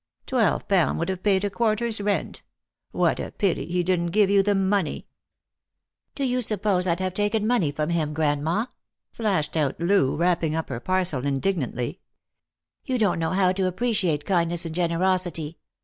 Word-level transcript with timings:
Twelve 0.25 0.67
pound 0.67 0.97
would 0.97 1.09
have 1.09 1.21
paid 1.21 1.43
a 1.43 1.51
quarter's 1.51 2.01
rent. 2.01 2.41
What 2.89 3.19
a 3.19 3.29
pity 3.31 3.67
he 3.67 3.83
didn't 3.83 4.07
give 4.09 4.31
you 4.31 4.41
the 4.41 4.55
money 4.55 5.05
!""Do 6.15 6.23
you 6.25 6.41
suppose 6.41 6.87
I'd 6.87 6.99
have 6.99 7.13
taken 7.13 7.45
money 7.45 7.71
from 7.71 7.91
him, 7.91 8.11
grand 8.15 8.43
ma 8.43 8.65
P" 8.65 8.71
flashed 9.11 9.55
out 9.55 9.79
Loo, 9.79 10.15
wrapping 10.15 10.55
up 10.55 10.69
her 10.69 10.79
parcel 10.79 11.23
indignantly. 11.23 11.99
"You 12.83 12.97
don't 12.97 13.19
know 13.19 13.29
how 13.33 13.51
to 13.51 13.67
appreciate 13.67 14.25
kindness 14.25 14.65
and 14.65 14.73
generosity. 14.73 15.59